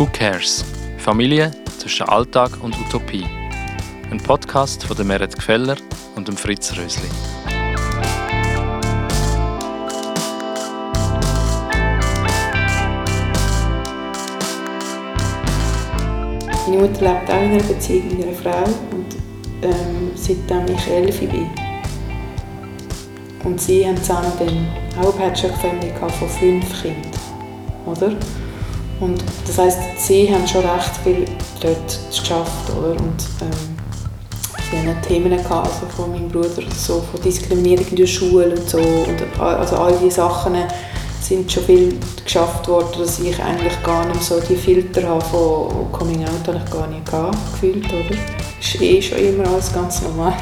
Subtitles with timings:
[0.00, 0.64] Who Cares?
[0.96, 3.26] Familie zwischen Alltag und Utopie.
[4.10, 5.76] Ein Podcast von der Meret Gfeller
[6.16, 7.06] und Fritz Rösli.
[16.46, 19.16] Meine Mutter lebt auch in einer Beziehung mit einer Frau und
[19.60, 21.50] ähm, seitdem ich elf bin.
[23.44, 27.12] Und sie haben zusammen dann auch eine Patchwork-Family von fünf Kindern.
[27.84, 28.16] Oder?
[29.00, 31.24] Und das heisst, sie haben schon recht viel
[31.60, 32.70] dort geschafft.
[32.78, 32.90] Oder?
[32.90, 33.76] Und, ähm,
[34.70, 38.68] sie hatten Themen gehabt, also von meinem Bruder, so von Diskriminierung in der Schule und
[38.68, 38.78] so.
[38.78, 40.54] Und, also all diese Sachen
[41.20, 45.90] sind schon viel geschafft worden, dass ich eigentlich gar nicht so die Filter habe von
[45.92, 48.16] Coming Out habe ich gar nicht gehabt, gefühlt, oder?
[48.16, 50.34] War eh schon immer alles ganz normal.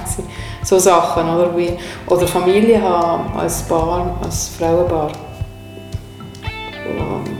[0.65, 1.57] So Sachen, oder?
[1.57, 5.13] Wie, oder Familie haben als Paar, als Frauenpaar.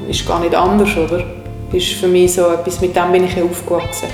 [0.09, 1.23] Ist gar nicht anders, oder?
[1.71, 4.09] Ist für mich so etwas, mit dem bin ich aufgewachsen.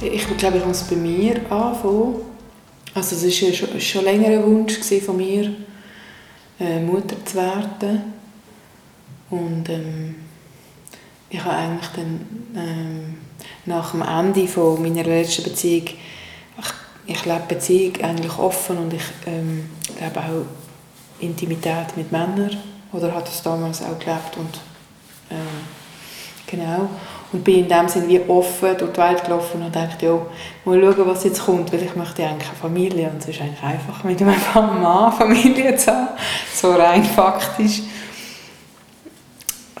[0.00, 2.31] Ich glaube, ich muss bei mir anfangen.
[2.94, 5.54] Also es war schon, schon länger ein Wunsch von mir,
[6.60, 8.12] äh, Mutter zu werden.
[9.30, 10.14] Und ähm,
[11.30, 12.20] ich habe eigentlich dann
[12.54, 13.14] ähm,
[13.64, 19.04] nach dem Ende von meiner letzten Beziehung, ich, ich lebe Beziehung eigentlich offen und ich
[19.26, 20.44] ähm, lebe auch
[21.20, 22.58] Intimität mit Männern
[22.92, 24.60] oder habe das damals auch gelebt und
[25.30, 25.64] ähm,
[26.46, 26.90] genau
[27.32, 30.26] und bin in dem Sinne wie offen durch die Welt gelaufen und dachte, ja,
[30.64, 33.62] mal schauen, was jetzt kommt, weil ich möchte eigentlich eine Familie und es ist eigentlich
[33.62, 34.34] einfach mit einem
[34.82, 36.08] Mann Familie zu haben,
[36.54, 37.82] so rein faktisch.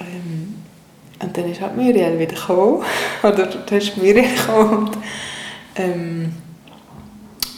[0.00, 0.54] Ähm,
[1.20, 2.82] und dann ist halt Muriel wieder gekommen,
[3.22, 4.98] oder du hast Muriel gekommen und
[5.76, 6.32] ähm,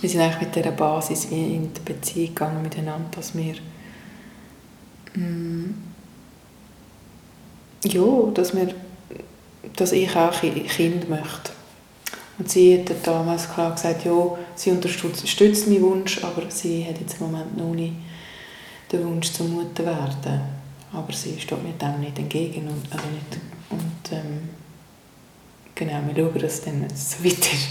[0.00, 3.54] wir sind eigentlich mit dieser Basis wie in die Beziehung gegangen miteinander, dass wir
[5.14, 5.74] mm,
[7.84, 8.02] ja,
[8.34, 8.74] dass wir
[9.76, 11.52] dass ich auch ein Kind möchte.
[12.38, 14.12] Und sie hat damals klar gesagt, ja,
[14.54, 17.94] sie unterstützt meinen Wunsch, aber sie hat jetzt im Moment noch nicht
[18.90, 20.40] den Wunsch zur Mutter werden.
[20.92, 22.68] Aber sie steht mir dem nicht entgegen.
[22.68, 24.48] Und, also nicht, und ähm,
[25.74, 27.68] genau, wir schauen, dass es dann so weit ist.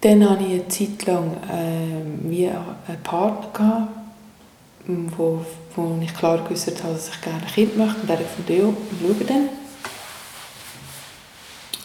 [0.00, 5.44] Dann hatte ich eine Zeit lang äh, wie einen Partner, gehabt, wo,
[5.74, 8.00] wo ich klar gewusst habe, dass ich gerne ein Kind möchte.
[8.00, 9.48] Und er hat gesagt, ja, wir schauen dann.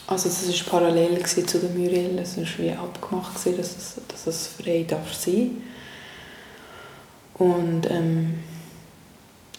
[0.05, 4.47] Also das war parallel zu der Muriel, es war wie abgemacht, dass es, dass es
[4.47, 5.61] frei darf sein
[7.35, 8.39] Und ähm,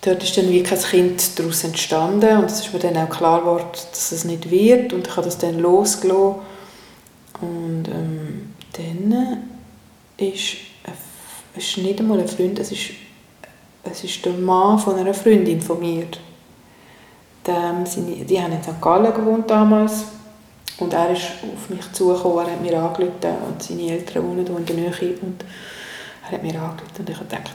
[0.02, 3.40] dort ist dann wie kein Kind daraus entstanden und es ist mir dann auch klar
[3.40, 6.40] geworden, dass es nicht wird und ich habe das dann losgelassen.
[7.40, 9.48] Und ähm, dann
[10.18, 10.56] ist,
[11.56, 12.90] es ist nicht einmal ein Freund, es ist,
[13.82, 16.06] es ist der Mann von einer Freundin von mir.
[17.46, 18.80] Die, die haben in St.
[18.80, 20.04] Gallen gewohnt damals
[20.78, 24.56] und er ist auf mich zugekommen, er hat mir angerufen und seine Eltern wohnen hier
[24.56, 25.44] in der Nähe und
[26.24, 27.52] er hat mir angerufen und ich habe gedacht,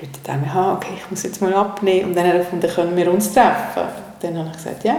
[0.00, 0.76] ruft er mich an?
[0.76, 2.10] Okay, ich muss jetzt mal abnehmen.
[2.10, 3.88] Und dann hat er gefunden, können wir uns treffen.
[4.20, 4.96] Dann habe ich gesagt, ja,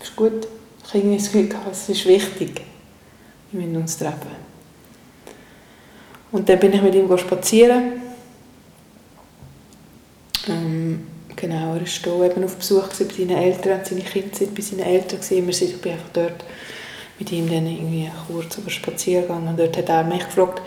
[0.00, 0.46] ist gut.
[0.86, 2.62] Ich habe das Gefühl gehabt, es ist wichtig,
[3.52, 4.50] wir müssen uns treffen.
[6.32, 8.02] Und dann bin ich mit ihm spazieren.
[10.48, 11.06] Ähm,
[11.40, 14.80] Genau, er war hier eben auf Besuch bei seinen Eltern, seine Kinder sind bei seinen
[14.80, 15.20] Eltern.
[15.20, 16.44] Wir sind, ich bin einfach dort
[17.18, 20.60] mit ihm dann irgendwie kurz über Spaziergang und dort hat er mich gefragt,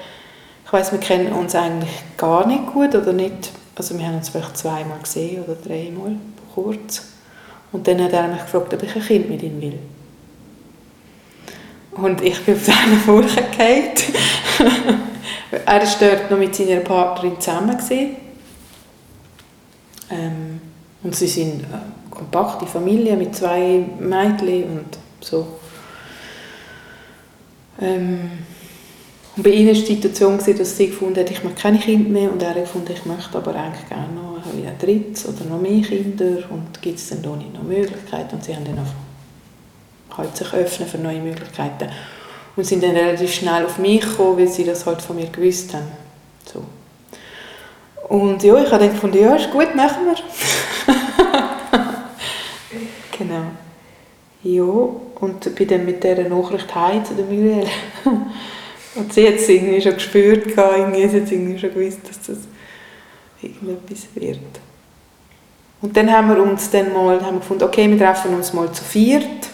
[0.65, 4.29] ich weiss, wir kennen uns eigentlich gar nicht gut oder nicht, also wir haben uns
[4.29, 6.15] vielleicht zweimal gesehen oder dreimal,
[6.55, 7.03] kurz.
[7.71, 9.79] Und dann hat er mich gefragt, ob ich ein Kind mit ihm will.
[11.91, 13.91] Und ich bin auf seine Furche gefallen.
[15.65, 17.77] er war dort noch mit seiner Partnerin zusammen.
[17.77, 18.22] Gewesen.
[20.13, 20.61] Ähm,
[21.03, 25.47] und sie sind eine äh, kompakte Familie mit zwei Mädchen und so.
[27.81, 28.31] Ähm,
[29.35, 32.31] und bei ihnen war die Situation, dass sie gefunden hat, ich möchte keine Kinder mehr
[32.31, 36.37] und er gefunden, ich möchte aber eigentlich gerne noch ein drittes oder noch mehr Kinder
[36.51, 40.53] und gibt es dann da nicht noch Möglichkeiten und sie haben dann auch halt sich
[40.53, 41.89] öffnen für neue Möglichkeiten
[42.55, 45.73] und sind dann relativ schnell auf mich gekommen, weil sie das halt von mir gewusst
[45.73, 45.91] haben.
[46.45, 46.63] So.
[48.13, 50.15] Und ja, ich habe dann gefunden, ja, ist gut, machen wir.
[53.17, 53.45] genau.
[54.43, 54.89] Ja,
[55.19, 57.65] und bin dann mit dieser Nachricht heim zu der Muriel.
[58.95, 62.37] und sie hat es irgendwie schon gespürt, irgendwie, hat irgendwie schon gewusst, dass das
[63.41, 64.37] irgendetwas wird.
[65.81, 68.83] Und dann haben wir uns dann mal haben gefunden, okay, wir treffen uns mal zu
[68.83, 69.49] viert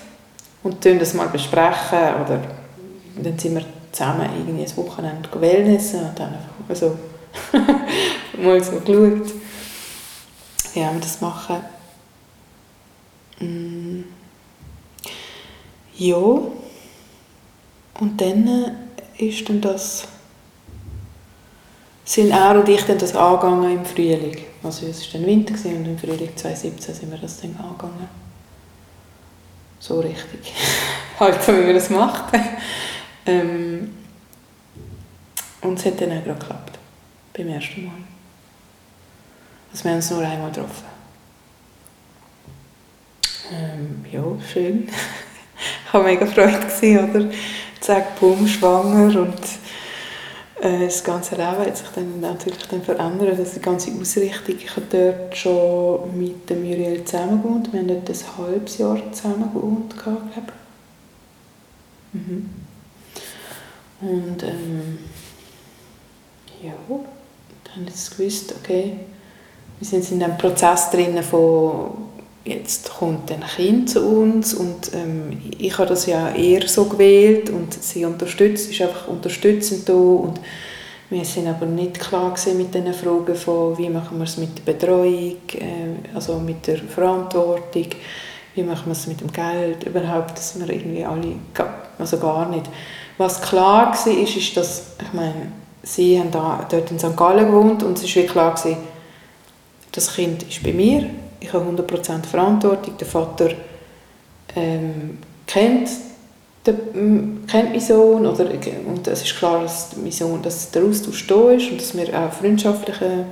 [0.63, 2.41] und tun das mal besprechen oder
[3.23, 3.63] dann sind wir
[3.93, 6.97] zusammen irgendwie ein Wochenende Wellnessen und dann einfach also
[8.43, 9.33] mal so geschaut,
[10.73, 11.57] wie wir das machen.
[13.39, 14.03] Mm.
[15.95, 18.77] Ja, und dann
[19.17, 20.07] ist dann das
[22.09, 24.37] sind er und ich dann das angegangen im Frühling.
[24.63, 28.09] Also es war dann Winter und im Frühling 2017 sind wir das dann angegangen.
[29.79, 30.51] So richtig.
[31.19, 32.33] halt so, wie man das macht.
[33.27, 33.95] ähm,
[35.61, 36.79] und es hat dann auch gerade geklappt.
[37.33, 37.93] Beim ersten Mal.
[39.71, 40.85] Also wir uns nur einmal getroffen.
[43.51, 44.87] Ähm, ja, schön.
[45.85, 47.29] ich war mega Freude, oder?
[47.79, 49.39] Zack, bumm, schwanger und
[50.61, 53.39] äh, das ganze Leben hat sich dann natürlich dann verändert.
[53.39, 54.55] Also die ganze Ausrichtung.
[54.57, 57.71] Ich habe dort schon mit dem Muriel zusammen gewohnt.
[57.71, 60.21] Wir haben dort ein halbes Jahr zusammen gewohnt, glaube
[62.13, 62.49] mhm.
[64.01, 64.99] Und ähm,
[66.63, 68.99] ja, dann haben jetzt gewusst, okay,
[69.79, 72.09] wir sind in einem Prozess drin von
[72.45, 77.49] jetzt kommt ein Kind zu uns und ähm, ich habe das ja eher so gewählt
[77.49, 80.39] und sie unterstützt, ist einfach unterstützend da und
[81.09, 84.73] wir sind aber nicht klar mit den Fragen von, wie machen wir es mit der
[84.73, 87.87] Betreuung, äh, also mit der Verantwortung,
[88.55, 91.35] wie machen wir es mit dem Geld, überhaupt, dass wir irgendwie alle,
[91.97, 92.65] also gar nicht.
[93.17, 95.51] Was klar war, ist, ist, dass, ich meine,
[95.81, 97.17] sie haben da, dort in St.
[97.17, 98.55] Gallen gewohnt und es war klar,
[99.91, 101.09] das Kind ist bei mir,
[101.39, 102.97] ich habe 100% Verantwortung.
[102.97, 103.51] Der Vater
[104.55, 105.89] ähm, kennt,
[106.65, 108.45] den, kennt meinen Sohn oder,
[108.85, 112.07] und es ist klar, dass, mein Sohn, dass der Austausch da ist und dass wir
[112.19, 113.25] auch freundschaftliche,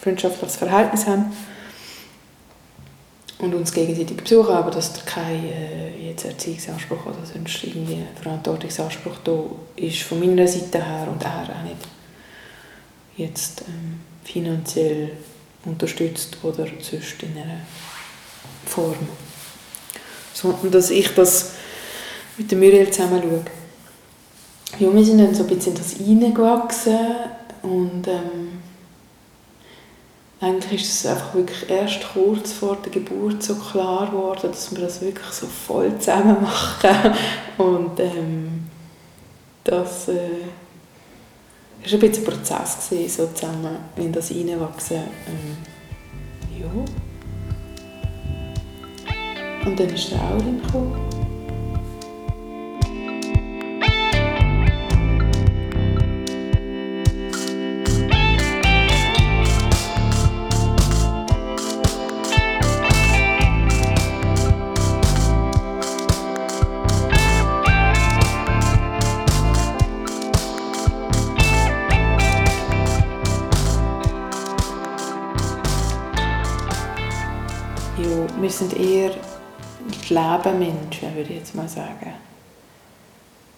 [0.00, 1.32] freundschaftliches Verhältnis haben.
[3.38, 9.16] Und uns gegenseitig besuchen, aber dass da kein äh, jetzt Erziehungsanspruch oder sonst irgendwie Verantwortungsanspruch
[9.24, 9.44] da
[9.76, 11.76] ist von meiner Seite her und er auch nicht.
[13.16, 15.12] Jetzt ähm, finanziell
[15.64, 17.60] unterstützt oder sonst in einer
[18.66, 18.96] Form.
[20.32, 21.52] Sondern dass ich das
[22.38, 23.44] mit dem Muriel zusammen schaue.
[24.78, 26.98] Ja, wir sind dann so ein bisschen in das reingewachsen
[27.62, 28.60] und ähm,
[30.40, 34.82] eigentlich ist es einfach wirklich erst kurz vor der Geburt so klar geworden, dass wir
[34.82, 37.14] das wirklich so voll zusammen machen
[37.58, 38.66] und ähm,
[39.64, 40.46] das äh,
[41.82, 44.96] es war ein bisschen ein Prozess, gewesen, so zusammen in das Reinwachsen.
[45.26, 45.56] Ähm,
[46.60, 46.84] ja.
[49.66, 51.09] Und dann ist der Aulin gekommen.
[80.10, 82.14] Lebenmenschen, würde ich jetzt mal sagen.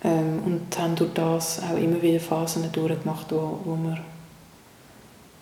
[0.05, 3.99] Ähm, und haben durch das auch immer wieder Phasen durchgemacht, wo, wo wir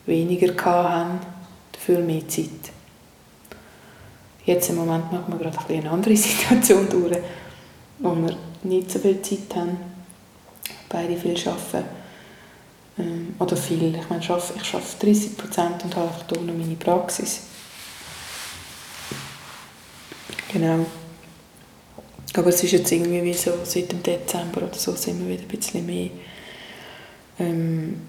[0.07, 1.21] weniger hatten,
[1.73, 2.73] dafür mehr Zeit.
[4.45, 7.19] Jetzt im Moment machen wir gerade eine andere Situation durch,
[7.99, 9.79] wo wir nicht so viel Zeit haben,
[10.88, 11.88] beide viel arbeiten.
[12.99, 16.75] Ähm, oder viel, ich meine, ich arbeite 30 Prozent und habe einfach hier noch meine
[16.75, 17.43] Praxis.
[20.52, 20.85] Genau.
[22.35, 25.43] Aber es ist jetzt irgendwie wie so, seit dem Dezember oder so sind wir wieder
[25.43, 26.11] ein bisschen mehr
[27.39, 28.01] ähm,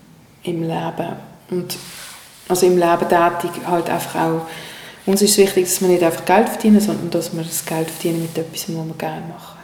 [0.43, 1.15] im Leben.
[1.49, 1.77] Und
[2.47, 4.41] also im Leben tätig halt einfach auch,
[5.05, 8.21] uns ist wichtig, dass wir nicht einfach Geld verdienen, sondern dass wir das Geld verdienen
[8.21, 9.59] mit etwas, was wir gerne machen.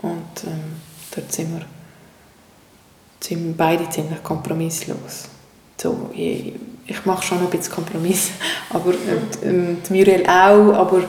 [0.00, 0.80] Und ähm,
[1.14, 1.66] dort sind wir,
[3.20, 5.28] sind wir beide ziemlich kompromisslos.
[5.76, 6.54] So, ich,
[6.86, 8.30] ich mache schon ein bisschen Kompromiss,
[8.70, 11.00] aber äh, die Muriel auch, aber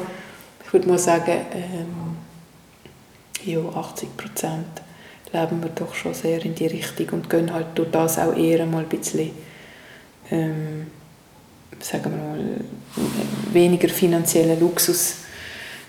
[0.65, 2.08] ich würde mal sagen, ähm,
[3.45, 4.81] ja, 80 Prozent
[5.31, 8.65] leben wir doch schon sehr in die Richtung und gehen halt durch das auch eher
[8.65, 9.31] mal ein bisschen,
[10.31, 10.87] ähm,
[11.79, 12.61] sagen wir mal,
[13.53, 15.15] weniger finanziellen Luxus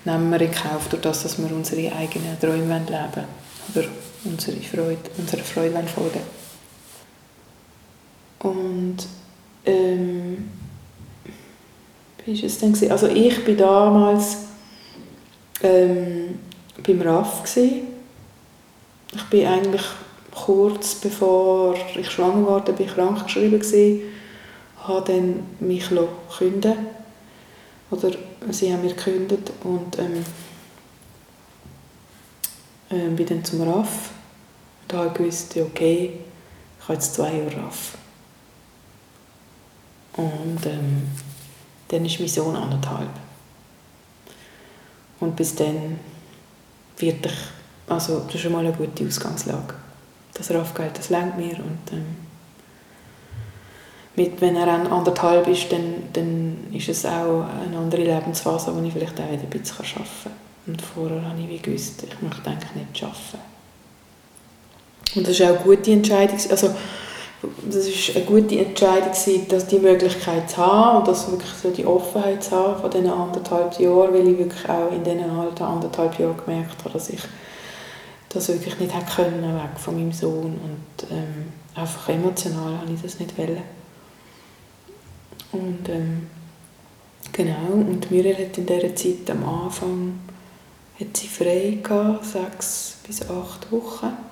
[0.05, 3.27] nehmen wir in Kauf, durch das, dass wir unsere eigenen Träume leben
[3.73, 3.87] oder
[4.23, 6.21] unsere Freude, unsere Freude folgen
[8.39, 8.97] Und
[9.65, 10.49] ähm,
[12.25, 12.91] wie war es denn?
[12.91, 14.37] Also ich bin damals
[15.63, 16.39] ähm,
[16.85, 17.43] beim RAF.
[17.43, 17.87] Gewesen.
[19.13, 19.83] Ich bin eigentlich
[20.31, 24.01] kurz bevor ich schwanger wurde, bin ich krankgeschrieben gewesen,
[24.83, 25.89] habe dann mich
[26.37, 26.87] künden
[27.91, 28.11] oder
[28.49, 30.25] sie haben mir gekündigt und ähm,
[32.89, 34.11] äh, bin dann zum RAF
[34.83, 36.19] und habe gewusst, okay,
[36.79, 37.97] ich habe jetzt zwei Jahre RAF.
[40.13, 41.09] Und ähm,
[41.89, 43.09] dann ist mein Sohn anderthalb.
[45.19, 45.99] Und bis dann
[47.01, 47.33] wird ich,
[47.87, 49.73] also das ist schon mal eine gute Ausgangslage.
[50.33, 52.05] Das RAF-Geld, das lenkt mir und ähm,
[54.15, 58.85] mit, wenn er dann anderthalb ist, dann, dann ist es auch eine andere Lebensphase, wo
[58.85, 60.33] ich vielleicht auch wieder ein bisschen arbeiten kann.
[60.67, 63.51] Und vorher habe ich wie gewusst, ich möchte eigentlich nicht arbeiten.
[65.15, 66.37] Und das ist auch eine gute Entscheidung.
[66.49, 66.75] Also,
[67.69, 69.11] das ist eine gute Entscheidung,
[69.49, 73.09] dass die Möglichkeit zu haben und das wirklich so die Offenheit zu haben von diesen
[73.09, 77.21] anderthalb Jahren, weil ich wirklich auch in diesen anderthalb Jahren gemerkt habe, dass ich
[78.29, 83.01] das wirklich nicht hätte können, weg von meinem Sohn und ähm, einfach emotional habe ich
[83.01, 83.63] das nicht wollen.
[85.51, 86.27] Und ähm,
[87.31, 90.19] genau, und Muriel hat in dieser Zeit am Anfang
[90.99, 94.30] hat sie frei gehabt, sechs bis acht Wochen.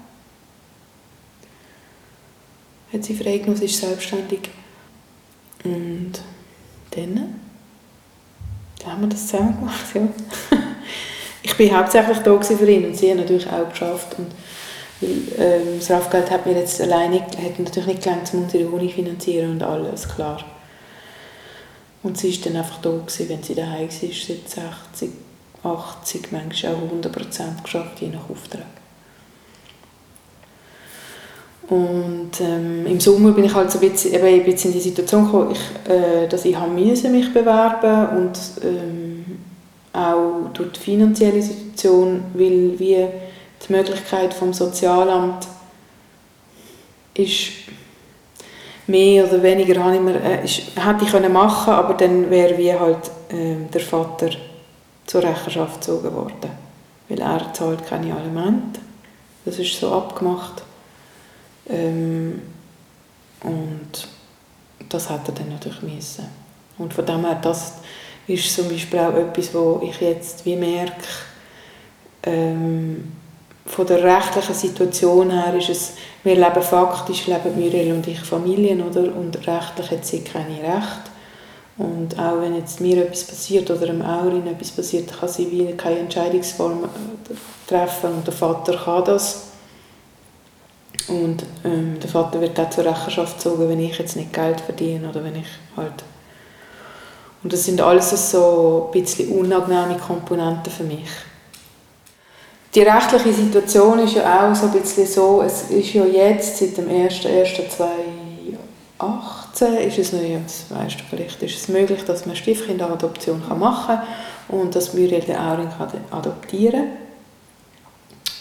[2.91, 4.49] Hat sie frei genommen, sie ist selbstständig.
[5.63, 6.13] Und
[6.91, 7.35] dann,
[8.79, 10.07] dann haben wir das zusammen gemacht, ja.
[11.43, 14.17] ich bin hauptsächlich da für ihn und sie hat natürlich auch geschafft.
[14.17, 14.31] Und
[15.01, 18.89] weil, ähm, das Rafgeld hat mir jetzt alleine, hat natürlich nicht gelangt, um unsere Uni
[18.89, 20.43] finanzieren und alles, klar.
[22.03, 24.49] Und sie war dann einfach da, gewesen, wenn sie daheim war, seit
[24.93, 25.09] 60,
[25.63, 28.78] 80, manchmal auch 100 Prozent geschafft, je nach Auftrag.
[31.69, 34.83] Und ähm, im Sommer bin ich halt so ein bisschen, eben ein bisschen in die
[34.83, 39.25] Situation gekommen, ich, äh, dass ich mich bewerben und ähm,
[39.93, 43.05] auch durch die finanzielle Situation, weil wie
[43.67, 45.47] die Möglichkeit vom Sozialamt
[47.13, 47.51] ist
[48.87, 52.57] mehr oder weniger habe ich mir, äh, ist, hätte ich können machen aber dann wäre
[52.57, 54.29] wie halt äh, der Vater
[55.05, 56.49] zur Rechenschaft gezogen worden.
[57.09, 58.79] Weil er zahlt keine Alimente.
[59.45, 60.63] Das ist so abgemacht.
[61.69, 62.41] Ähm,
[63.43, 64.07] und
[64.89, 66.25] das hat er dann natürlich müssen.
[66.77, 67.73] Und von dem her, das
[68.27, 71.03] ist zum Beispiel auch etwas, wo ich jetzt wie merke,
[72.23, 73.11] ähm,
[73.65, 78.81] von der rechtlichen Situation her ist es, wir leben faktisch, leben Muriel und ich Familien,
[78.81, 79.15] oder?
[79.15, 81.09] Und rechtlich hat sie keine Recht.
[81.77, 85.71] Und auch wenn jetzt mir etwas passiert oder einem Aurin etwas passiert, kann sie wie
[85.77, 89.48] keine Entscheidungsform äh, treffen und der Vater kann das.
[91.09, 95.09] Und ähm, der Vater wird auch zur Rechenschaft gezogen, wenn ich jetzt nicht Geld verdiene
[95.09, 96.03] oder wenn ich halt...
[97.41, 101.07] Und das sind alles so ein bisschen unangenehme Komponenten für mich.
[102.75, 106.77] Die rechtliche Situation ist ja auch so ein bisschen so, es ist ja jetzt seit
[106.77, 113.41] dem 1.1.2018 ist es noch, das weißt du vielleicht, ist es möglich, dass man Stiefkinderadoption
[113.57, 114.03] machen kann
[114.49, 115.69] und dass Muriel den Auring
[116.11, 116.91] adoptieren kann.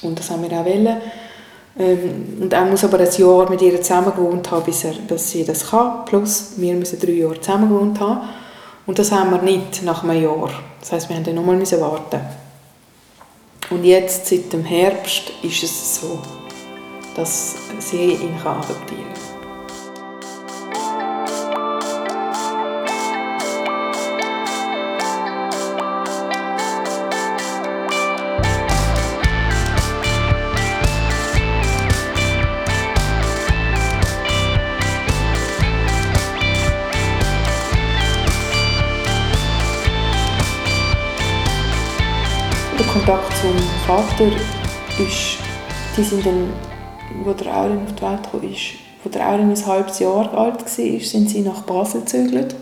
[0.03, 1.01] Und das haben wir auch wollen.
[1.79, 5.31] Ähm, und er muss aber ein Jahr mit ihr zusammen gewohnt haben, bis, er, bis
[5.31, 6.05] sie das kann.
[6.07, 8.21] Plus, wir müssen drei Jahre zusammen gewohnt haben.
[8.87, 10.51] Und das haben wir nicht nach einem Jahr.
[10.81, 12.21] Das heisst, wir mussten dann nochmal warten.
[13.71, 16.19] Und jetzt, seit dem Herbst, ist es so,
[17.15, 19.18] dass sie ihn adoptieren kann.
[43.09, 44.27] Kontakt zum Vater
[44.99, 45.39] ist,
[45.97, 46.53] die sind dann,
[47.25, 50.61] wo der Aurin auf die Welt kam, ist, wo der Aurin ein halbes Jahr alt
[50.61, 52.55] war, sind sie nach Basel gezögert.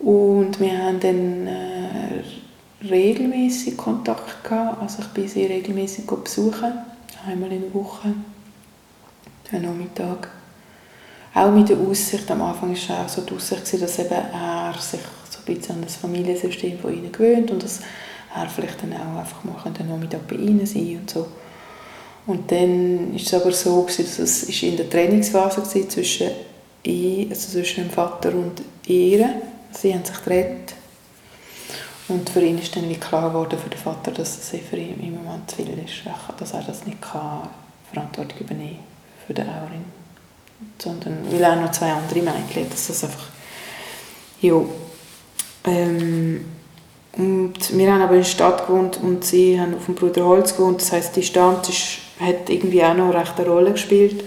[0.00, 4.82] Und wir haben dann äh, regelmäßig Kontakt gehabt.
[4.82, 6.74] Also ich bin sie regelmäßig besuchen,
[7.26, 8.12] einmal in der Woche,
[9.50, 10.28] am Nachmittag.
[11.32, 14.74] Auch mit der Aussicht, am Anfang war es auch so die Aussicht, dass eben er
[14.78, 15.00] sich
[15.46, 17.80] ein bisschen an das Familiensystem von ihnen gewöhnt und dass
[18.34, 21.26] er vielleicht dann auch einfach mal den Nachmittag bei ihnen sein und so.
[22.26, 26.30] Und dann ist es aber so, dass es in der Trainingsphase war zwischen,
[26.82, 29.42] ich, also zwischen dem Vater und ihr.
[29.72, 30.74] Sie haben sich getrennt.
[32.08, 35.00] Und für ihn ist dann wie klar geworden, für den Vater, dass es für ihn
[35.00, 36.02] im Moment zu viel ist,
[36.38, 37.48] dass er das nicht kann,
[37.92, 38.80] Verantwortung übernehmen
[39.26, 39.84] für den Aurin.
[40.78, 43.28] Sondern, weil auch noch zwei andere Mädchen, dass das einfach,
[44.40, 44.54] ja,
[45.64, 46.44] ähm,
[47.16, 50.80] und wir haben aber in der Stadt gewohnt und sie haben auf dem Bruderholz gewohnt.
[50.80, 54.24] Das heißt, die Distanz ist, hat irgendwie auch noch recht eine Rolle gespielt.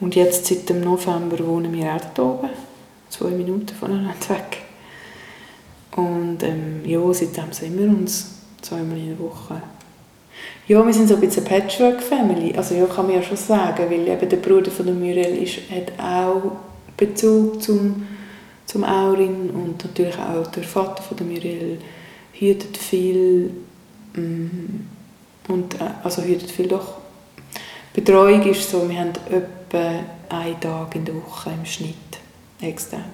[0.00, 2.50] Und jetzt seit dem November wohnen wir auch da oben,
[3.08, 4.58] zwei Minuten voneinander weg.
[5.96, 9.62] Und ähm, ja, seitdem sehen wir uns zweimal in der Woche.
[10.66, 12.54] Ja, wir sind so ein bisschen eine Patchwork-Family.
[12.56, 15.58] Also ja, kann man ja schon sagen, weil eben der Bruder von der Muriel ist,
[15.70, 16.52] hat auch
[16.96, 18.06] Bezug zum,
[18.74, 21.78] zum Aurin und natürlich auch der Vater von der Muriel
[22.32, 23.52] hütet viel
[24.16, 24.80] mm,
[25.46, 26.94] und äh, also hütet viel doch.
[27.92, 31.94] Betreuung ist so, wir haben etwa einen Tag in der Woche im Schnitt
[32.60, 33.04] extern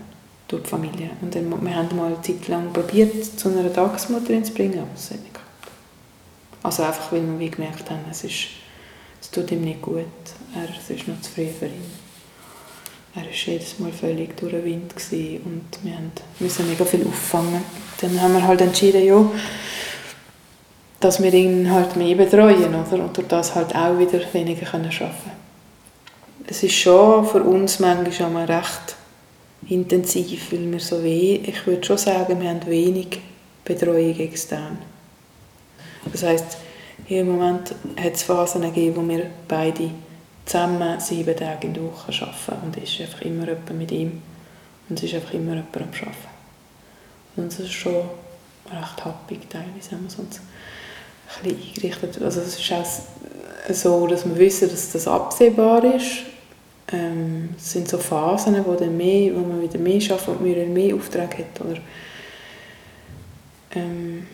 [0.49, 1.11] durch die Familie.
[1.21, 4.89] Und dann, wir haben mal eine Zeit lang probiert, zu einer Tagesmutter zu bringen, aber
[4.95, 5.69] es hat nicht geklappt.
[6.63, 8.47] Also einfach, weil wir gemerkt haben, es, ist,
[9.21, 10.07] es tut ihm nicht gut.
[10.55, 12.10] Er, es ist noch zu früh für ihn.
[13.15, 14.95] Er war jedes Mal völlig durch den Wind
[15.45, 15.99] und wir
[16.39, 17.63] mussten mega viel auffangen.
[18.01, 19.25] Dann haben wir halt entschieden, ja,
[21.01, 23.05] dass wir ihn halt mehr betreuen oder?
[23.05, 25.41] und durch das halt auch wieder weniger arbeiten können.
[26.47, 28.97] Es ist schon für uns manchmal recht
[29.69, 33.21] intensiv, weil wir so weh, ich würde schon sagen, wir haben wenig
[33.65, 34.79] Betreuung extern.
[36.11, 36.59] Das heisst,
[37.07, 39.91] hier im Moment hat es Phasen gegeben, wo wir beide
[40.51, 44.23] zusammen sieben Tage in der Woche arbeiten und ist einfach immer jemand mit ihm
[44.89, 46.17] und es ist einfach immer jemand am Arbeiten.
[47.37, 47.95] Und es ist schon
[48.71, 52.23] recht happig teilweise, haben wir sonst ein bisschen eingerichtet.
[52.23, 56.25] Also es ist auch so, dass wir wissen, dass das absehbar ist
[56.93, 60.95] ähm, es sind so Phasen, wo, dann mehr, wo man wieder mehr schafft und mehr
[60.95, 61.61] Aufträge hat.
[61.61, 61.81] Oder,
[63.75, 64.27] ähm,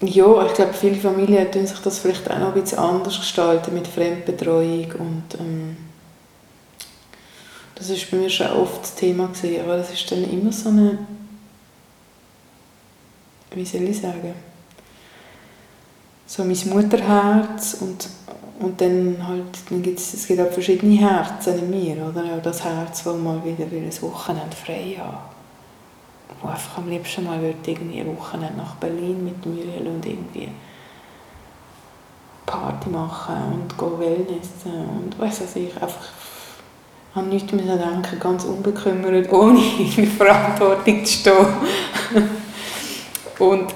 [0.00, 3.74] ja, ich glaube, viele Familien tun sich das vielleicht auch noch ein bisschen anders gestalten
[3.74, 5.76] mit Fremdbetreuung und ähm,
[7.74, 10.68] das ist bei mir schon oft das Thema gewesen, aber das ist dann immer so
[10.68, 10.98] eine,
[13.54, 14.34] wie soll ich sagen,
[16.26, 18.08] so mein Mutterherz und
[18.60, 22.24] und dann halt, dann gibt's, es auch verschiedene Herzen in mir, oder?
[22.24, 25.37] Auch das Herz, das mal wieder ein Wochenende frei hat.
[26.40, 30.48] Wo einfach am liebsten mal würde irgendwie ein Wochenende nach Berlin mit Muriel und irgendwie
[32.46, 36.08] Party machen und go Wellness und weiss was ich, einfach
[37.14, 39.60] an nichts mehr denken, ganz unbekümmert, ohne
[39.96, 41.46] in Verantwortung zu stehen.
[43.38, 43.74] und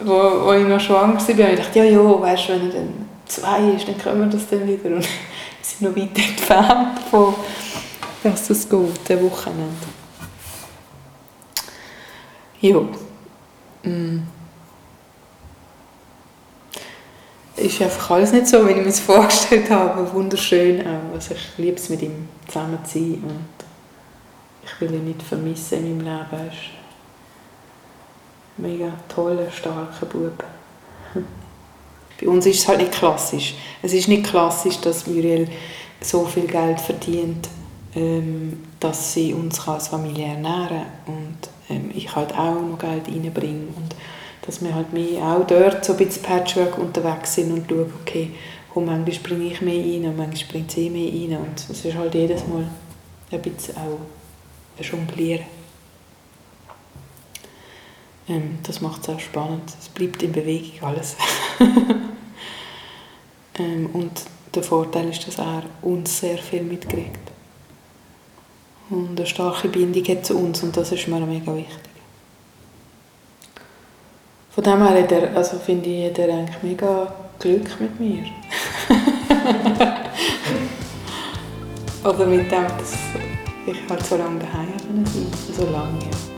[0.00, 3.08] wo, wo ich noch schwanger war, habe ich gedacht, ja, ja, weißt wenn ich dann
[3.26, 4.96] zwei ist, dann können wir das dann wieder.
[4.96, 7.34] Und wir sind noch weit entfernt von,
[8.22, 9.99] dass das geht, der Wochenende.
[12.60, 12.80] Ja.
[13.82, 14.22] Mm.
[17.56, 20.12] Ist einfach alles nicht so, wie ich mir es vorgestellt habe.
[20.12, 20.82] Wunderschön.
[21.12, 23.64] Also ich liebe es, mit ihm zusammen zu sein und
[24.64, 26.26] ich will ihn nicht vermissen in meinem Leben.
[26.32, 26.54] Er ist
[28.56, 30.44] ein mega toller, starker Bub.
[32.20, 33.54] Bei uns ist es halt nicht klassisch.
[33.82, 35.48] Es ist nicht klassisch, dass Muriel
[36.00, 37.48] so viel Geld verdient,
[37.94, 41.36] ähm, dass sie uns als Familie ernähren kann
[41.70, 43.94] ähm, ich halt auch noch Geld reinbringe und
[44.42, 48.30] dass wir halt mehr auch dort so ein bisschen Patchwork unterwegs sind und schauen, okay,
[48.74, 51.94] wo manchmal bringe ich mehr rein und manchmal bringt sie mehr rein und es ist
[51.94, 52.68] halt jedes Mal
[53.30, 53.98] ein bisschen auch
[54.78, 55.44] ein Jonglieren.
[58.28, 59.74] Ähm, das macht es auch spannend.
[59.78, 61.16] Es bleibt in Bewegung alles.
[63.58, 64.12] ähm, und
[64.54, 67.30] der Vorteil ist, dass er uns sehr viel mitkriegt.
[68.90, 71.78] Und eine starke Bindung hat zu uns und das ist mir mega wichtig.
[74.50, 78.24] Von dem her hat er, also finde ich, hat er eigentlich mega Glück mit mir.
[82.04, 82.94] Oder mit dem, dass
[83.66, 85.06] ich halt so lange daheim bin,
[85.56, 86.00] so lange.
[86.00, 86.29] Ja.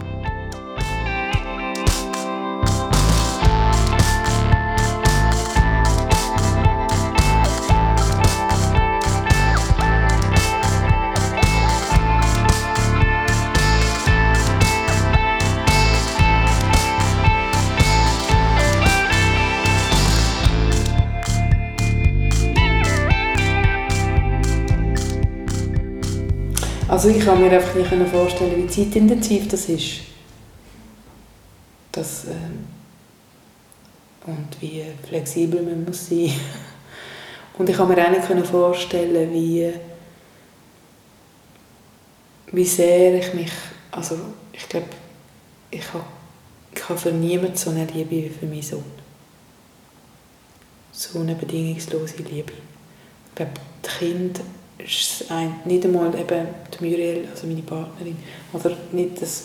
[26.93, 30.01] Also ich kann mir einfach nicht vorstellen, wie zeitintensiv das ist.
[31.91, 32.67] Das, ähm,
[34.27, 36.33] und wie flexibel man muss sein.
[37.59, 39.73] Und ich kann mir auch nicht vorstellen, wie,
[42.53, 43.53] wie sehr ich mich,
[43.91, 44.19] also
[44.53, 44.89] ich glaube,
[45.71, 46.05] ich habe,
[46.75, 48.85] ich habe für niemanden so eine Liebe wie für meinen Sohn.
[50.93, 52.53] So eine bedingungslose Liebe.
[53.29, 53.53] Ich glaube,
[53.83, 54.43] die Kinder
[54.85, 58.17] ist ein, nicht einmal eben die Muriel, also meine Partnerin,
[58.53, 59.45] oder nicht das,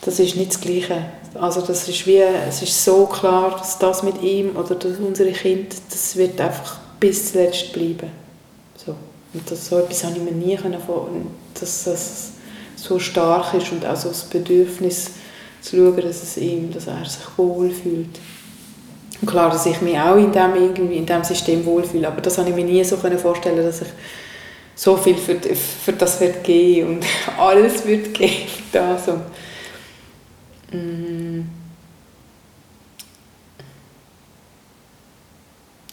[0.00, 1.04] das ist nicht das Gleiche.
[1.34, 5.32] Also das ist wie, es ist so klar, dass das mit ihm oder dass unsere
[5.32, 8.10] Kinder, das wird einfach bis zuletzt bleiben.
[8.76, 8.94] So.
[9.32, 12.30] Und das, so etwas habe ich mir nie vorstellen dass das
[12.76, 15.12] so stark ist und auch so das Bedürfnis
[15.60, 18.18] zu schauen, dass, es ihm, dass er sich wohlfühlt.
[19.22, 22.38] Und klar, dass ich mich auch in dem, irgendwie, in dem System wohlfühle, aber das
[22.38, 23.88] habe ich mir nie so vorstellen dass ich
[24.74, 27.04] so viel für, für das wird geben und
[27.38, 29.08] alles wird geben für das.
[29.08, 29.22] Und,
[30.72, 31.48] mm,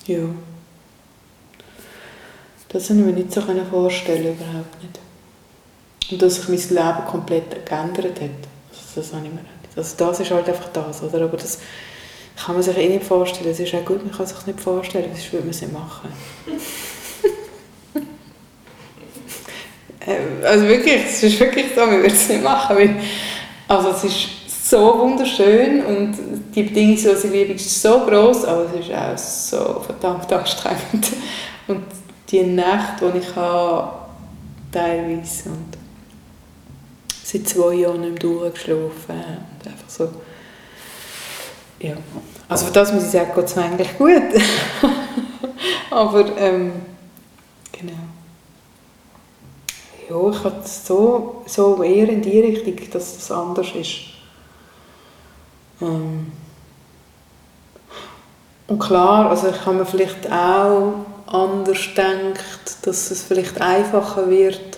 [0.07, 0.17] ja.
[2.69, 4.99] Das kann ich mir nicht so vorstellen, überhaupt nicht.
[6.11, 8.29] Und dass sich mein Leben komplett geändert hat.
[8.71, 9.77] Also das habe ich mir nicht.
[9.77, 11.25] Also das ist halt einfach das, oder?
[11.25, 11.59] Aber das
[12.45, 13.49] kann man sich eh nicht vorstellen.
[13.49, 16.09] Es ist auch gut, man kann sich nicht vorstellen, sonst würde man es nicht machen.
[20.05, 22.77] Äh, also wirklich, es ist wirklich so, wir würden es nicht machen.
[22.77, 22.95] Weil,
[23.67, 26.15] also es ist so wunderschön und
[26.55, 31.07] die Bedingungslose ist so groß, aber es ist auch so verdammt anstrengend.
[31.67, 31.83] Und
[32.29, 33.91] die Nacht, die ich habe,
[34.71, 35.77] teilweise und
[37.23, 40.09] seit zwei Jahren nicht mehr durchgeschlafen und einfach so
[41.79, 41.95] ja,
[42.47, 44.21] also für das muss ich sagen, geht es mir eigentlich gut.
[45.91, 46.73] Aber ähm,
[47.71, 47.93] genau.
[50.09, 53.97] Ja, ich habe so, so eher in die Richtung, dass das anders ist.
[55.81, 56.31] Ähm,
[58.67, 60.93] und klar, also ich habe mir vielleicht auch
[61.25, 64.77] anders gedacht, dass es vielleicht einfacher wird,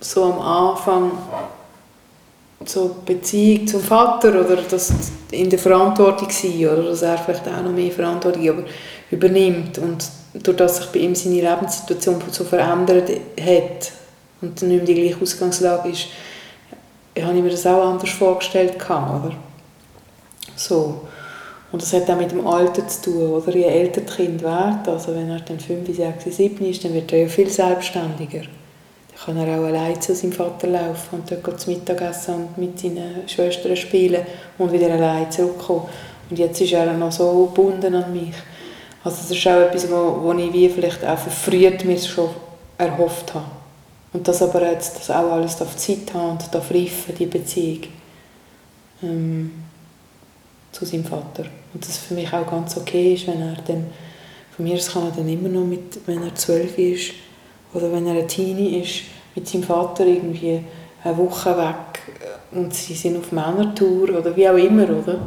[0.00, 1.12] so am Anfang
[2.68, 4.92] so Beziehung zum Vater oder das
[5.30, 8.64] in der Verantwortung sein oder dass er vielleicht auch noch mehr Verantwortung
[9.10, 13.92] übernimmt und durch das sich bei ihm seine Lebenssituation so verändert hat
[14.42, 16.08] und nicht mehr die gleiche Ausgangslage ist,
[17.20, 19.32] habe ich mir das auch anders vorgestellt oder?
[20.54, 21.02] So.
[21.72, 23.54] Und das hat auch mit dem Alter zu tun, oder?
[23.54, 27.12] Je älter das Kind wird, also wenn er dann 5, 6, 7 ist, dann wird
[27.12, 28.42] er ja viel selbstständiger
[29.24, 33.26] kann er auch allein zu seinem Vater laufen und dort zum Mittagessen und mit seinen
[33.26, 34.26] Schwestern spielen
[34.58, 35.88] und wieder allein zurückkommen.
[36.28, 38.34] Und jetzt ist er noch so gebunden an mich.
[39.02, 42.28] Also das ist auch etwas, wo, wo ich wie vielleicht auch verfrüht mir schon
[42.76, 43.46] erhofft habe.
[44.12, 47.84] Und das aber jetzt das auch alles auf Zeit haben und darf reifen, die Beziehung
[49.02, 49.52] ähm,
[50.72, 51.44] zu seinem Vater.
[51.72, 53.86] Und das für mich auch ganz okay ist, wenn er dann,
[54.54, 57.12] von mir aus kann er dann immer noch, mit, wenn er zwölf ist,
[57.74, 59.02] oder wenn er ein Teenie ist,
[59.34, 60.62] mit seinem Vater irgendwie
[61.04, 62.00] eine Woche weg
[62.52, 65.18] und sie sind auf Männertour oder wie auch immer, oder?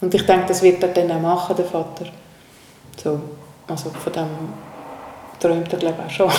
[0.00, 2.06] Und ich denke, das wird er dann auch machen, der Vater.
[3.02, 3.20] So,
[3.66, 4.28] also von dem
[5.40, 6.30] träumt er glaube ich auch schon,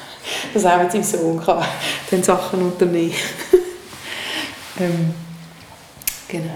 [0.54, 1.64] dass er mit seinem Sohn kann
[2.10, 3.14] dann Sachen unternehmen
[4.80, 5.14] ähm,
[6.28, 6.50] Genau.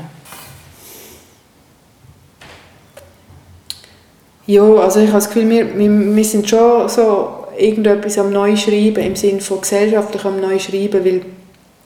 [4.46, 9.02] Ja, also ich habe das Gefühl, wir, wir, wir sind schon so irgendetwas am Neuschreiben,
[9.02, 11.22] im Sinne von gesellschaftlich am Neuschreiben, weil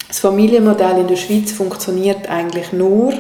[0.08, 3.14] das Familienmodell in der Schweiz funktioniert eigentlich nur,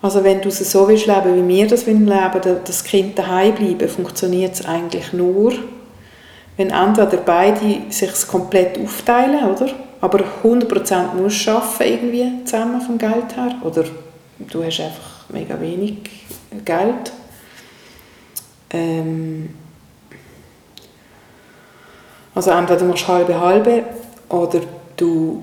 [0.00, 3.54] also wenn du es so willst leben, wie wir das leben wollen, das Kind daheim
[3.54, 5.52] bleiben, funktioniert es eigentlich nur,
[6.56, 9.68] wenn entweder beide sich komplett aufteilen, oder?
[10.00, 13.84] aber 100% musst arbeiten irgendwie zusammen vom Geld her, oder
[14.38, 15.98] du hast einfach mega wenig
[16.64, 17.12] Geld.
[18.70, 19.50] Ähm,
[22.38, 23.82] also entweder machst du halbe halbe
[24.28, 24.60] oder
[24.96, 25.42] du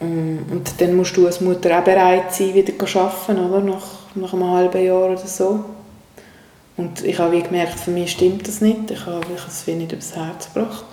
[0.00, 3.60] ähm, und dann musst du als Mutter auch bereit sein, wieder zu arbeiten, oder?
[3.60, 5.62] Nach, nach einem halben Jahr oder so.
[6.78, 8.90] Und ich habe wie gemerkt, für mich stimmt das nicht.
[8.90, 10.86] Ich habe es nicht übers Herz gebracht.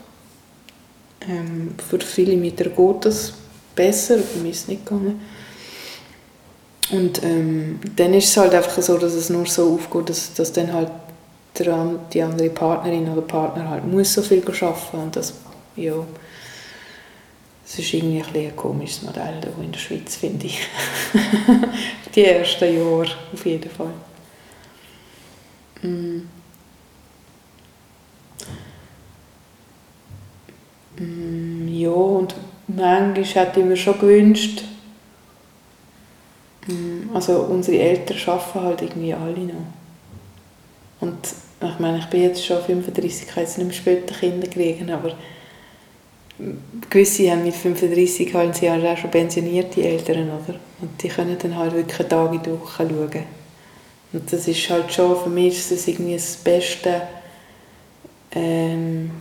[1.30, 3.34] Ähm, für viele Mütter geht das
[3.76, 5.22] besser, für mich ist es nicht gegangen.
[6.92, 10.52] Und ähm, dann ist es halt einfach so, dass es nur so aufgeht, dass, dass
[10.52, 10.92] dann halt
[11.60, 15.34] der, die andere Partnerin oder Partner halt muss so viel arbeiten und das,
[15.76, 15.94] ja,
[17.64, 20.60] das ist irgendwie ein, ein komisches Modell in der Schweiz, finde ich.
[22.16, 23.94] die ersten Jahre auf jeden Fall.
[25.84, 26.22] Mm.
[30.98, 32.36] Mm, ja, und
[32.68, 34.64] manchmal hätte ich mir schon gewünscht,
[36.68, 39.80] mm, also unsere Eltern arbeiten halt irgendwie alle noch.
[41.02, 41.18] Und
[41.62, 44.90] ich meine, ich bin jetzt schon 35, ich kann jetzt nicht mehr später Kinder kriegen,
[44.92, 45.16] aber
[46.90, 50.56] gewisse haben mit 35 halt sie auch schon pensionierte Eltern, oder?
[50.82, 53.24] Und die können dann halt wirklich Tag in die Woche schauen.
[54.12, 57.02] Und das ist halt schon, für mich ist das irgendwie das beste,
[58.32, 59.12] ähm,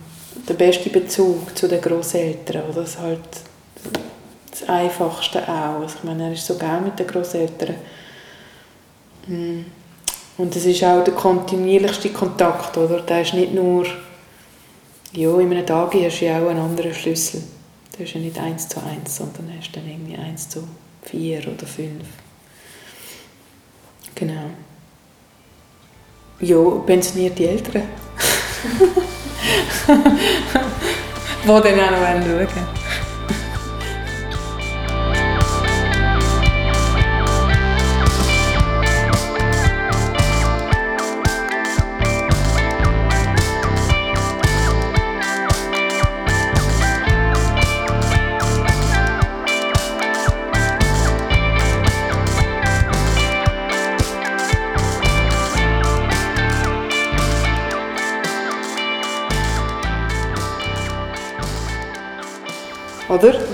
[0.47, 2.81] der beste Bezug zu den Großeltern, oder?
[2.81, 3.19] Das ist halt
[4.49, 5.81] das Einfachste auch.
[5.81, 7.75] Also ich meine, er ist so gerne mit den Großeltern.
[9.27, 9.65] Hm.
[10.39, 13.01] Und das ist auch der kontinuierlichste Kontakt, oder?
[13.01, 13.85] Der ist nicht nur,
[15.11, 17.43] ja, in einem Tag hast du ja auch einen anderen Schlüssel.
[17.91, 20.63] Das ist ja nicht eins zu eins, sondern hast dann irgendwie eins zu
[21.03, 22.05] vier oder fünf.
[24.15, 24.51] Genau.
[26.39, 27.83] Ja, pensionierte Eltern.
[31.43, 32.88] die dann auch noch schauen Oder?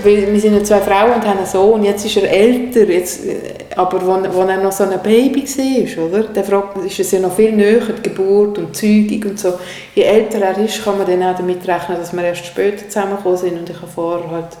[0.06, 3.22] Wir sind zwei Frauen und haben einen Sohn, jetzt ist er älter, jetzt,
[3.74, 6.22] aber als er noch so ein Baby war, oder?
[6.28, 9.54] Dann fragt, ist es ja noch viel näher, die Geburt und die Zeugung und so.
[9.96, 13.36] Je älter er ist, kann man dann auch damit rechnen, dass wir erst später zusammengekommen
[13.36, 14.56] sind und ich habe vorher halt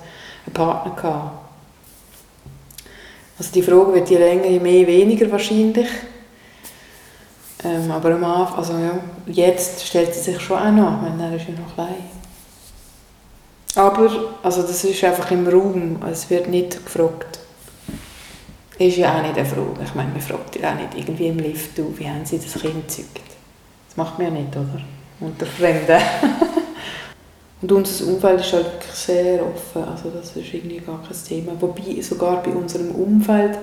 [0.46, 1.38] einen Partner gehabt.
[3.38, 5.88] Also die Frage wird je länger, je mehr, weniger wahrscheinlich.
[7.64, 11.36] Ähm, aber am Anfang, also ja, jetzt stellt sie sich schon auch noch, weil er
[11.36, 12.25] ist ja noch klein.
[13.76, 14.10] Aber
[14.42, 17.40] also das ist einfach im Raum, es wird nicht gefragt.
[18.78, 19.84] Ist ja auch nicht eine Frage.
[19.84, 22.88] Ich meine, man fragt ja auch nicht irgendwie im Lift, wie haben sie das Kind
[22.88, 23.20] gezeugt?
[23.88, 24.80] Das macht man ja nicht, oder?
[25.20, 26.00] Unter Fremden.
[27.62, 31.52] Und unser Umfeld ist halt wirklich sehr offen, also das ist irgendwie gar kein Thema.
[31.58, 33.58] Wobei sogar bei unserem Umfeld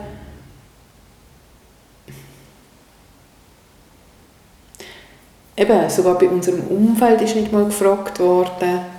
[5.56, 8.93] eben, sogar bei unserem Umfeld ist nicht mal gefragt worden,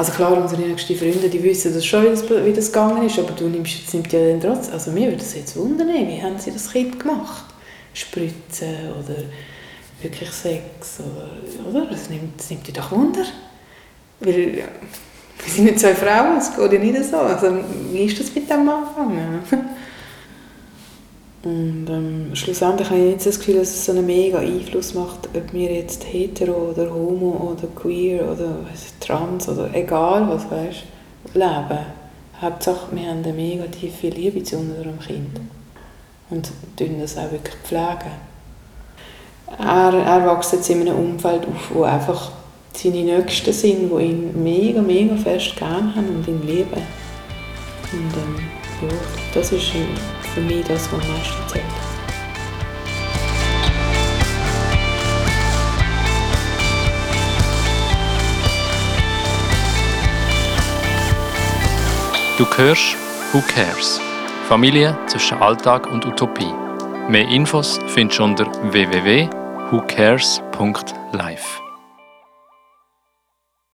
[0.00, 3.48] also klar, unsere nächsten Freunde, die wissen das schon, wie das gegangen ist, aber du
[3.48, 6.50] nimmst jetzt nimmt ja dann trotzdem, also mir würde das jetzt wundern, wie haben sie
[6.50, 7.44] das Kind gemacht?
[7.92, 9.16] Spritzen oder
[10.00, 11.90] wirklich Sex oder, oder?
[11.90, 13.26] Das nimmt, das nimmt dich doch Wunder.
[14.20, 14.64] Weil, ja,
[15.44, 17.18] wir sind nicht zwei Frauen, es geht ja nicht so.
[17.18, 17.58] Also,
[17.92, 19.40] wie ist das mit dem angefangen?
[21.42, 25.28] Und ähm, schlussendlich habe ich jetzt das Gefühl, dass es so einen mega Einfluss macht,
[25.34, 28.56] ob wir jetzt hetero oder homo oder queer oder
[29.00, 30.82] trans oder egal was, weißt,
[31.32, 31.78] leben.
[32.42, 35.40] Hauptsache, wir haben eine mega tiefe Liebe zu unserem Kind.
[36.28, 37.56] Und pflegen das auch wirklich.
[37.64, 38.12] Pflegen.
[39.58, 42.32] Er, er wächst jetzt in einem Umfeld auf, wo einfach
[42.72, 46.82] seine Nächsten sind, die ihn mega, mega fest gerne haben und ihn lieben.
[47.92, 48.36] Und ähm,
[48.82, 48.96] ja,
[49.34, 49.72] das ist
[50.34, 51.64] für mich das, was am meisten zählt.
[62.38, 62.96] Du hörst
[63.32, 64.00] Who Cares?
[64.48, 66.52] Familie zwischen Alltag und Utopie.
[67.08, 71.69] Mehr Infos findest du unter www.whocares.life.